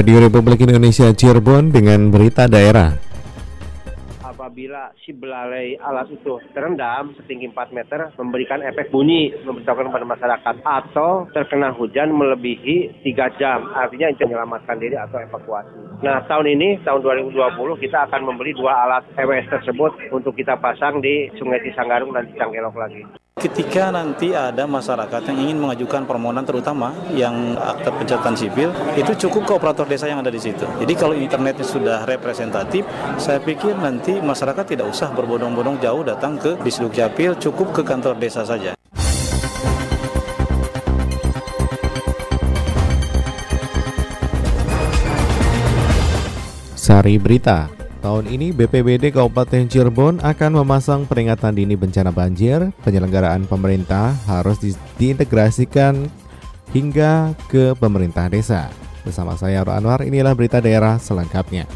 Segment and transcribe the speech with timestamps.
[0.00, 2.96] Radio Republik Indonesia Cirebon dengan berita daerah.
[4.24, 10.54] Apabila si belalai alat itu terendam setinggi 4 meter memberikan efek bunyi memberitahukan kepada masyarakat
[10.64, 16.00] atau terkena hujan melebihi 3 jam artinya itu menyelamatkan diri atau evakuasi.
[16.00, 17.04] Nah tahun ini tahun
[17.36, 22.24] 2020 kita akan membeli dua alat EWS tersebut untuk kita pasang di Sungai Cisanggarung dan
[22.32, 23.19] Cisangkelok lagi.
[23.40, 29.48] Ketika nanti ada masyarakat yang ingin mengajukan permohonan terutama yang akte pencatatan sipil, itu cukup
[29.48, 30.68] ke operator desa yang ada di situ.
[30.76, 32.84] Jadi kalau internetnya sudah representatif,
[33.16, 38.20] saya pikir nanti masyarakat tidak usah berbondong-bondong jauh datang ke Disduk Capil, cukup ke kantor
[38.20, 38.76] desa saja.
[46.76, 52.72] Sari Berita Tahun ini BPBD Kabupaten Cirebon akan memasang peringatan dini bencana banjir.
[52.80, 56.08] Penyelenggaraan pemerintah harus di diintegrasikan
[56.72, 58.72] hingga ke pemerintah desa.
[59.04, 61.68] Bersama saya Aro Anwar, inilah berita daerah selengkapnya.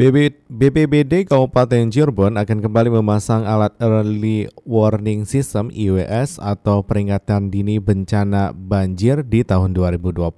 [0.00, 8.56] BPBD Kabupaten Cirebon akan kembali memasang alat Early Warning System (IWS) atau peringatan dini bencana
[8.56, 10.32] banjir di tahun 2020.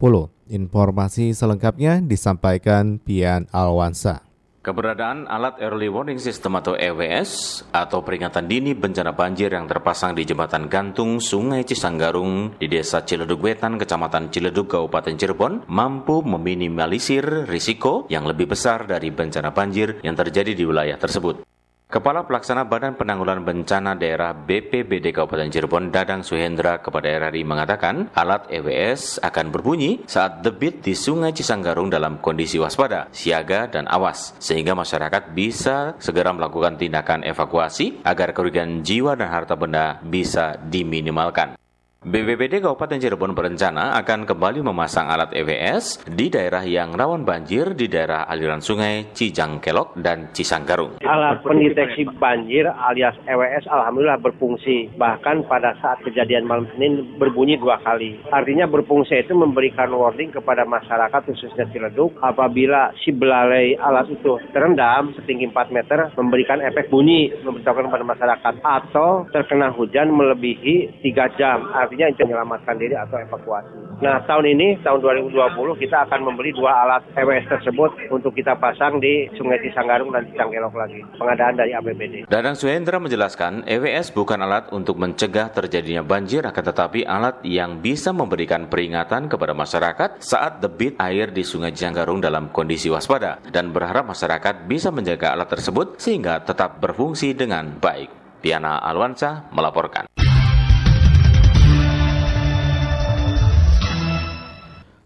[0.51, 4.32] Informasi selengkapnya disampaikan Pian Alwansa.
[4.63, 10.23] Keberadaan alat Early Warning System atau EWS atau peringatan dini bencana banjir yang terpasang di
[10.23, 18.07] jembatan gantung Sungai Cisanggarung di Desa Ciledug Wetan, Kecamatan Ciledug, Kabupaten Cirebon mampu meminimalisir risiko
[18.07, 21.52] yang lebih besar dari bencana banjir yang terjadi di wilayah tersebut.
[21.93, 28.49] Kepala Pelaksana Badan Penanggulangan Bencana Daerah BPBD Kabupaten Cirebon Dadang Suhendra kepada RRI mengatakan alat
[28.49, 34.73] EWS akan berbunyi saat debit di Sungai Cisanggarung dalam kondisi waspada, siaga, dan awas sehingga
[34.73, 41.62] masyarakat bisa segera melakukan tindakan evakuasi agar kerugian jiwa dan harta benda bisa diminimalkan.
[42.03, 47.87] BPBD Kabupaten Cirebon berencana akan kembali memasang alat EWS di daerah yang rawan banjir di
[47.87, 50.99] daerah aliran sungai Cijangkelok dan Cisanggarung.
[51.07, 54.91] Alat pendeteksi banjir alias EWS alhamdulillah berfungsi.
[54.99, 58.19] Bahkan pada saat kejadian malam Senin berbunyi dua kali.
[58.35, 65.15] Artinya berfungsi itu memberikan warning kepada masyarakat khususnya Ciledug apabila si belalai alat itu terendam
[65.23, 71.71] setinggi 4 meter memberikan efek bunyi memberitahukan kepada masyarakat atau terkena hujan melebihi 3 jam
[71.93, 73.77] artinya menyelamatkan diri atau evakuasi.
[74.01, 78.99] Nah, tahun ini, tahun 2020, kita akan membeli dua alat EWS tersebut untuk kita pasang
[78.99, 81.05] di Sungai Cisanggarung dan Cisangkelok lagi.
[81.21, 82.15] Pengadaan dari APBD.
[82.27, 88.11] Dadang Suhendra menjelaskan, EWS bukan alat untuk mencegah terjadinya banjir, akan tetapi alat yang bisa
[88.11, 94.09] memberikan peringatan kepada masyarakat saat debit air di Sungai Cisanggarung dalam kondisi waspada dan berharap
[94.09, 98.41] masyarakat bisa menjaga alat tersebut sehingga tetap berfungsi dengan baik.
[98.43, 100.32] Diana Alwansa melaporkan.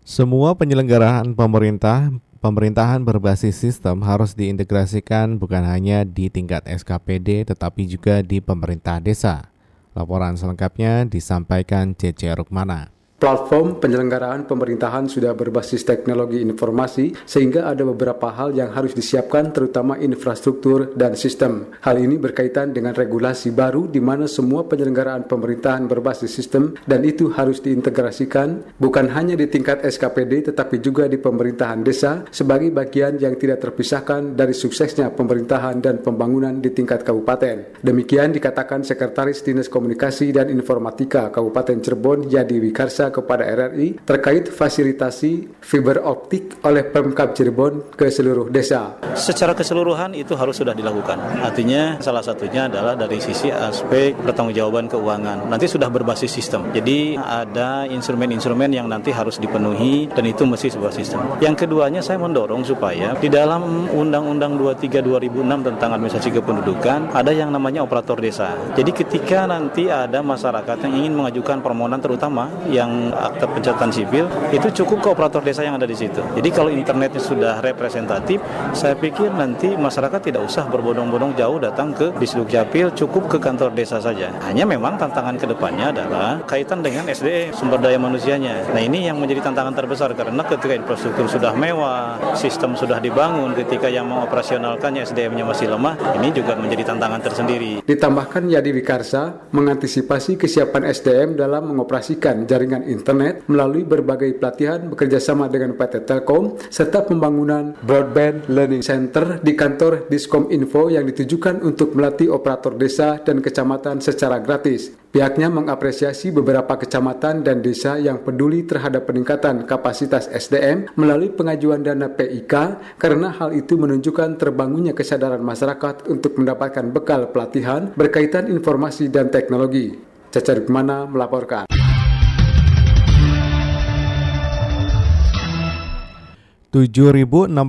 [0.06, 8.22] Semua penyelenggaraan pemerintah pemerintahan berbasis sistem harus diintegrasikan bukan hanya di tingkat SKPD tetapi juga
[8.22, 9.50] di pemerintah desa.
[9.98, 12.95] Laporan selengkapnya disampaikan Cece Rukmana.
[13.16, 19.96] Platform penyelenggaraan pemerintahan sudah berbasis teknologi informasi sehingga ada beberapa hal yang harus disiapkan terutama
[19.96, 21.72] infrastruktur dan sistem.
[21.80, 27.32] Hal ini berkaitan dengan regulasi baru di mana semua penyelenggaraan pemerintahan berbasis sistem dan itu
[27.32, 33.40] harus diintegrasikan bukan hanya di tingkat SKPD tetapi juga di pemerintahan desa sebagai bagian yang
[33.40, 37.80] tidak terpisahkan dari suksesnya pemerintahan dan pembangunan di tingkat kabupaten.
[37.80, 45.60] Demikian dikatakan Sekretaris Dinas Komunikasi dan Informatika Kabupaten Cirebon Yadi Wikarsa kepada RRI terkait fasilitasi
[45.60, 48.96] fiber optik oleh Pemkab Cirebon ke seluruh desa.
[49.14, 51.18] Secara keseluruhan itu harus sudah dilakukan.
[51.42, 55.50] Artinya salah satunya adalah dari sisi aspek pertanggungjawaban keuangan.
[55.50, 56.70] Nanti sudah berbasis sistem.
[56.72, 61.20] Jadi ada instrumen-instrumen yang nanti harus dipenuhi dan itu mesti sebuah sistem.
[61.42, 67.52] Yang keduanya saya mendorong supaya di dalam Undang-Undang 23 2006 tentang administrasi kependudukan ada yang
[67.52, 68.56] namanya operator desa.
[68.72, 74.68] Jadi ketika nanti ada masyarakat yang ingin mengajukan permohonan terutama yang akte pencatatan sipil itu
[74.82, 76.20] cukup ke operator desa yang ada di situ.
[76.36, 78.40] Jadi kalau internetnya sudah representatif,
[78.72, 83.74] saya pikir nanti masyarakat tidak usah berbondong-bondong jauh datang ke Disduk Capil, cukup ke kantor
[83.74, 84.30] desa saja.
[84.46, 88.70] Hanya memang tantangan ke depannya adalah kaitan dengan SDE, sumber daya manusianya.
[88.70, 93.90] Nah ini yang menjadi tantangan terbesar karena ketika infrastruktur sudah mewah, sistem sudah dibangun, ketika
[93.90, 97.82] yang mengoperasionalkannya SDM-nya masih lemah, ini juga menjadi tantangan tersendiri.
[97.82, 105.74] Ditambahkan Yadi Wikarsa mengantisipasi kesiapan SDM dalam mengoperasikan jaringan internet melalui berbagai pelatihan bekerjasama dengan
[105.74, 112.30] PT Telkom serta pembangunan Broadband Learning Center di kantor Diskom Info yang ditujukan untuk melatih
[112.30, 114.94] operator desa dan kecamatan secara gratis.
[115.16, 122.12] Pihaknya mengapresiasi beberapa kecamatan dan desa yang peduli terhadap peningkatan kapasitas SDM melalui pengajuan dana
[122.12, 122.54] PIK
[123.00, 129.96] karena hal itu menunjukkan terbangunnya kesadaran masyarakat untuk mendapatkan bekal pelatihan berkaitan informasi dan teknologi.
[130.28, 131.75] Cacar Gimana melaporkan.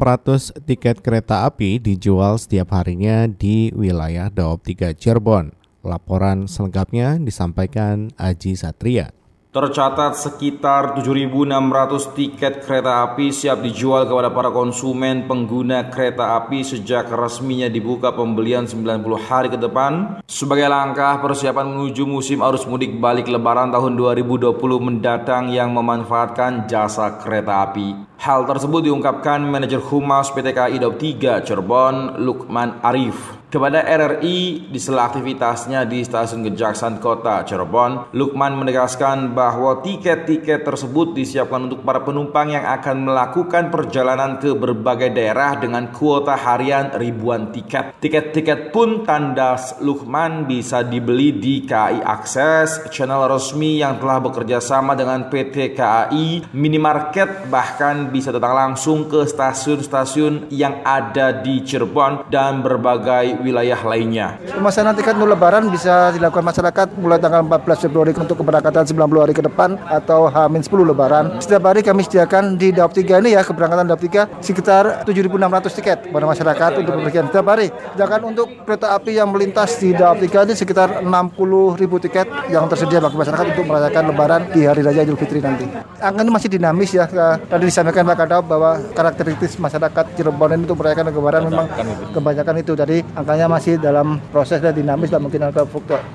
[0.04, 5.56] Ratus tiket kereta api dijual setiap harinya di wilayah Daop 3 Cirebon.
[5.80, 9.16] Laporan selengkapnya disampaikan Aji Satria.
[9.48, 17.08] Tercatat sekitar 7.600 tiket kereta api siap dijual kepada para konsumen pengguna kereta api sejak
[17.08, 23.32] resminya dibuka pembelian 90 hari ke depan sebagai langkah persiapan menuju musim arus mudik balik
[23.32, 24.52] lebaran tahun 2020
[24.84, 28.07] mendatang yang memanfaatkan jasa kereta api.
[28.18, 34.76] Hal tersebut diungkapkan manajer Humas PT KAI Daup 3 Cirebon, Lukman Arif kepada RRI di
[34.76, 42.04] sela aktivitasnya di Stasiun Kejaksan Kota Cirebon, Lukman menegaskan bahwa tiket-tiket tersebut disiapkan untuk para
[42.04, 47.96] penumpang yang akan melakukan perjalanan ke berbagai daerah dengan kuota harian ribuan tiket.
[48.04, 54.92] Tiket-tiket pun tandas Lukman bisa dibeli di KAI Akses, channel resmi yang telah bekerja sama
[54.92, 62.60] dengan PT KAI, minimarket, bahkan bisa datang langsung ke stasiun-stasiun yang ada di Cirebon dan
[62.64, 64.38] berbagai wilayah lainnya.
[64.48, 69.34] Pemesanan tiket untuk lebaran bisa dilakukan masyarakat mulai tanggal 14 Februari untuk keberangkatan 90 hari
[69.34, 71.26] ke depan atau H-10 lebaran.
[71.42, 75.98] Setiap hari kami sediakan di Daop 3 ini ya keberangkatan Daop 3 sekitar 7.600 tiket
[76.12, 77.72] kepada masyarakat untuk bepergian setiap hari.
[77.96, 83.00] Sedangkan untuk kereta api yang melintas di Daop 3 ini sekitar 60.000 tiket yang tersedia
[83.02, 85.66] bagi masyarakat untuk merayakan lebaran di hari raya Idul Fitri nanti.
[85.98, 87.08] Angka ini masih dinamis ya.
[87.08, 91.68] Tadi disampaikan Pak Kadau bahwa karakteristik masyarakat Cirebon ini untuk merayakan lebaran memang
[92.12, 92.74] kebanyakan itu.
[92.76, 95.64] Jadi angkanya masih dalam proses dan dinamis dan mungkin angka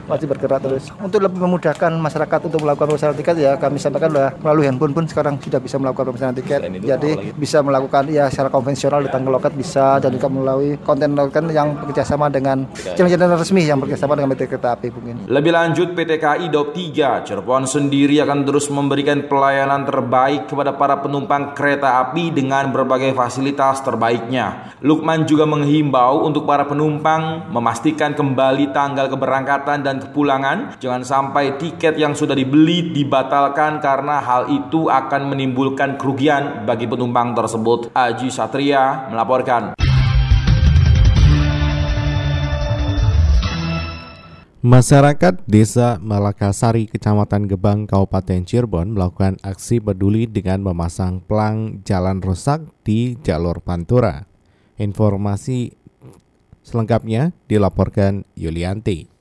[0.07, 0.93] masih bergerak terus.
[1.01, 5.05] Untuk lebih memudahkan masyarakat untuk melakukan pemesanan tiket ya kami sampaikan bahwa melalui handphone pun
[5.09, 6.61] sekarang sudah bisa melakukan pemesanan tiket.
[6.83, 11.49] Jadi bisa melakukan ya secara konvensional datang ke loket bisa dan juga melalui konten loket
[11.49, 15.17] yang bekerjasama dengan channel-channel resmi yang bekerjasama dengan PT Kereta Api mungkin.
[15.27, 21.01] Lebih lanjut PT KAI Daup 3 Cirebon sendiri akan terus memberikan pelayanan terbaik kepada para
[21.01, 24.75] penumpang kereta api dengan berbagai fasilitas terbaiknya.
[24.83, 30.77] Lukman juga menghimbau untuk para penumpang memastikan kembali tanggal keberangkatan dan kepulangan.
[30.83, 37.33] Jangan sampai tiket yang sudah dibeli dibatalkan karena hal itu akan menimbulkan kerugian bagi penumpang
[37.39, 37.95] tersebut.
[37.95, 39.92] Aji Satria melaporkan.
[44.63, 52.63] Masyarakat Desa Malakasari, Kecamatan Gebang, Kabupaten Cirebon melakukan aksi peduli dengan memasang pelang jalan rusak
[52.87, 54.31] di jalur Pantura.
[54.79, 55.75] Informasi
[56.63, 59.12] Selengkapnya dilaporkan Yulianti.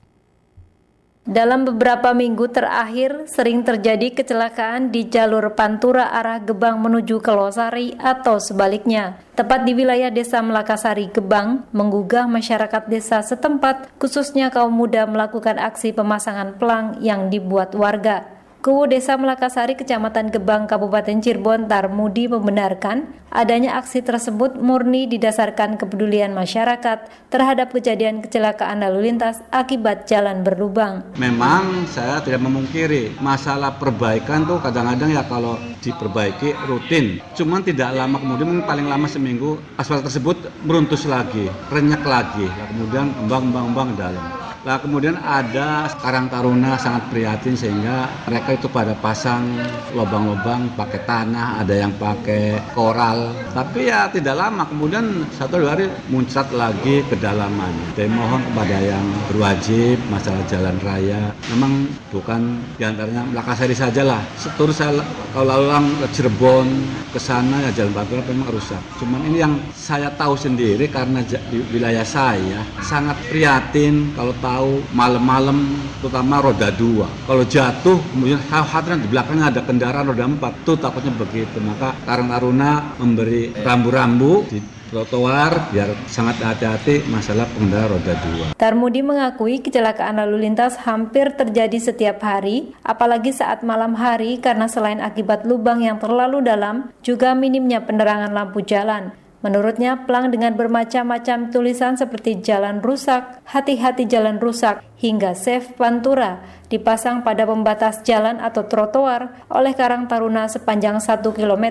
[1.22, 7.94] Dalam beberapa minggu terakhir, sering terjadi kecelakaan di jalur Pantura arah Gebang menuju ke Losari
[7.94, 9.22] atau sebaliknya.
[9.38, 15.94] Tepat di wilayah desa Melakasari, Gebang, menggugah masyarakat desa setempat, khususnya kaum muda melakukan aksi
[15.94, 18.41] pemasangan pelang yang dibuat warga.
[18.62, 26.30] Kuwu Desa Melakasari, Kecamatan Gebang, Kabupaten Cirebon, Tarmudi membenarkan adanya aksi tersebut murni didasarkan kepedulian
[26.30, 31.02] masyarakat terhadap kejadian kecelakaan lalu lintas akibat jalan berlubang.
[31.18, 37.18] Memang saya tidak memungkiri masalah perbaikan tuh kadang-kadang ya kalau diperbaiki rutin.
[37.34, 43.98] Cuman tidak lama kemudian paling lama seminggu aspal tersebut meruntus lagi, renyek lagi, kemudian embang-embang-embang
[43.98, 44.51] dalam.
[44.62, 49.42] Lah kemudian ada Karang Taruna sangat prihatin sehingga mereka itu pada pasang
[49.90, 53.34] lubang-lubang pakai tanah, ada yang pakai koral.
[53.50, 57.98] Tapi ya tidak lama kemudian satu dua hari muncrat lagi kedalamannya.
[57.98, 64.22] Saya mohon kepada yang berwajib masalah jalan raya, memang bukan di antaranya Lakasari saja lah.
[64.38, 65.02] Setur saya
[65.34, 66.66] kalau lalu ke Cirebon
[67.10, 68.78] ke sana ya jalan Pantura memang rusak.
[69.02, 71.26] Cuman ini yang saya tahu sendiri karena
[71.74, 75.64] wilayah saya sangat prihatin kalau tahu malam-malam
[76.04, 77.08] terutama roda dua.
[77.24, 80.52] Kalau jatuh kemudian khawatir di belakangnya ada kendaraan roda empat.
[80.60, 81.56] Itu takutnya begitu.
[81.64, 84.60] Maka Karang Taruna memberi rambu-rambu di
[84.92, 88.46] trotoar biar sangat hati-hati masalah pengendara roda dua.
[88.60, 95.00] Tarmudi mengakui kecelakaan lalu lintas hampir terjadi setiap hari, apalagi saat malam hari karena selain
[95.00, 99.16] akibat lubang yang terlalu dalam, juga minimnya penerangan lampu jalan.
[99.42, 107.26] Menurutnya, plang dengan bermacam-macam tulisan seperti jalan rusak, hati-hati jalan rusak, hingga save Pantura dipasang
[107.26, 111.66] pada pembatas jalan atau trotoar oleh Karang Taruna sepanjang 1 km,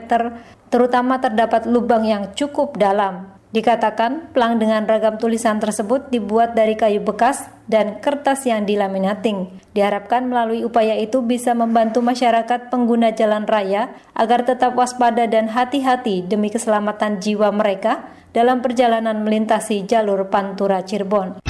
[0.67, 3.30] terutama terdapat lubang yang cukup dalam.
[3.51, 9.51] Dikatakan, plang dengan ragam tulisan tersebut dibuat dari kayu bekas dan kertas yang dilaminating.
[9.75, 16.23] Diharapkan melalui upaya itu bisa membantu masyarakat pengguna jalan raya agar tetap waspada dan hati-hati
[16.23, 21.43] demi keselamatan jiwa mereka dalam perjalanan melintasi jalur Pantura Cirebon.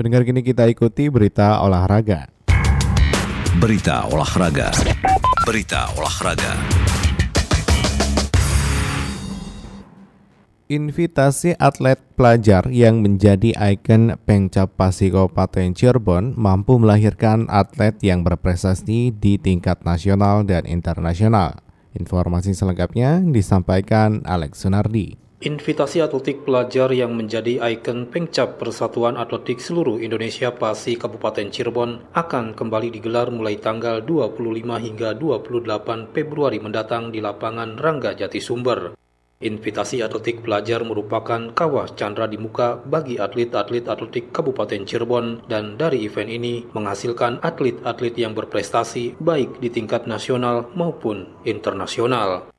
[0.00, 2.24] Pendengar kini kita ikuti berita olahraga.
[3.60, 4.72] Berita olahraga.
[5.44, 6.81] Berita olahraga.
[10.72, 19.12] Invitasi atlet pelajar yang menjadi ikon Pengcap Pasi Kabupaten Cirebon mampu melahirkan atlet yang berprestasi
[19.12, 21.60] di tingkat nasional dan internasional.
[21.92, 25.20] Informasi selengkapnya disampaikan Alex Sunardi.
[25.44, 32.56] Invitasi atletik pelajar yang menjadi ikon Pengcap Persatuan Atletik Seluruh Indonesia PASI Kabupaten Cirebon akan
[32.56, 34.40] kembali digelar mulai tanggal 25
[34.88, 39.01] hingga 28 Februari mendatang di lapangan Rangga Jati Sumber.
[39.42, 46.06] Invitasi atletik pelajar merupakan kawah chandra di muka bagi atlet-atlet atletik Kabupaten Cirebon dan dari
[46.06, 52.51] event ini menghasilkan atlet-atlet yang berprestasi baik di tingkat nasional maupun internasional.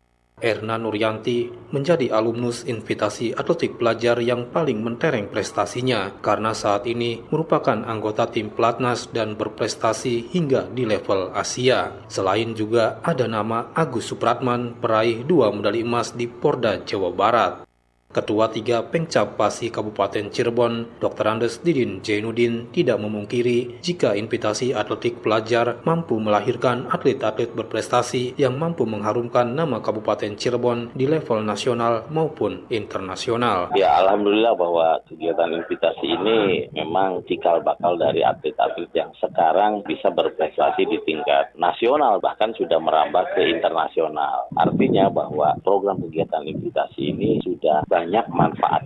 [0.44, 7.80] Erna Nuryanti menjadi alumnus invitasi atletik pelajar yang paling mentereng prestasinya karena saat ini merupakan
[7.88, 11.96] anggota tim pelatnas dan berprestasi hingga di level Asia.
[12.12, 17.73] Selain juga ada nama Agus Supratman peraih dua medali emas di Porda Jawa Barat.
[18.14, 21.26] Ketua tiga Pengcap Pasi Kabupaten Cirebon, Dr.
[21.26, 28.86] Andes Didin Jainuddin tidak memungkiri jika invitasi atletik pelajar mampu melahirkan atlet-atlet berprestasi yang mampu
[28.86, 33.74] mengharumkan nama Kabupaten Cirebon di level nasional maupun internasional.
[33.74, 40.86] Ya, Alhamdulillah bahwa kegiatan invitasi ini memang cikal bakal dari atlet-atlet yang sekarang bisa berprestasi
[40.86, 44.54] di tingkat nasional, bahkan sudah merambah ke internasional.
[44.54, 48.83] Artinya bahwa program kegiatan invitasi ini sudah Banyak.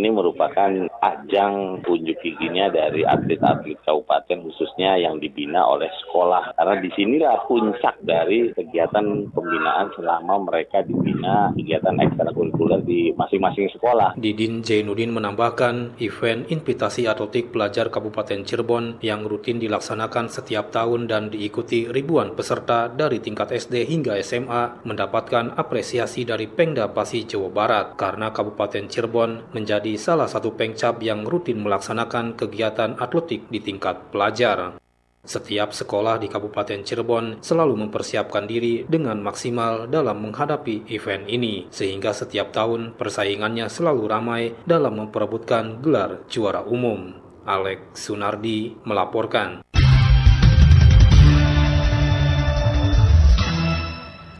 [0.00, 6.56] Ini merupakan ajang unjuk giginya dari atlet-atlet kabupaten khususnya yang dibina oleh sekolah.
[6.56, 14.16] Karena di sinilah puncak dari kegiatan pembinaan selama mereka dibina kegiatan ekstrakurikuler di masing-masing sekolah.
[14.16, 21.28] Didin Jainuddin menambahkan event invitasi atletik pelajar Kabupaten Cirebon yang rutin dilaksanakan setiap tahun dan
[21.28, 28.00] diikuti ribuan peserta dari tingkat SD hingga SMA mendapatkan apresiasi dari Pengda Pasi Jawa Barat
[28.00, 29.52] karena Kabupaten Cirebon
[29.90, 34.78] menjadi salah satu pengcap yang rutin melaksanakan kegiatan atletik di tingkat pelajar.
[35.26, 42.14] Setiap sekolah di Kabupaten Cirebon selalu mempersiapkan diri dengan maksimal dalam menghadapi event ini, sehingga
[42.14, 47.18] setiap tahun persaingannya selalu ramai dalam memperebutkan gelar juara umum.
[47.42, 49.66] Alex Sunardi melaporkan.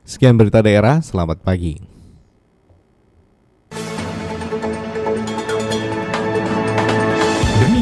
[0.06, 1.89] Sekian berita daerah, selamat pagi.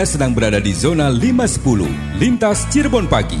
[0.00, 3.36] Anda sedang berada di zona 510, lintas Cirebon pagi.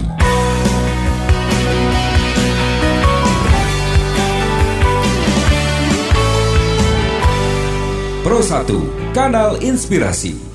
[8.20, 10.49] Pro 1, kanal inspirasi.